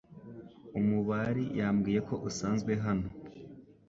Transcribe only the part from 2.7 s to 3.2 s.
hano.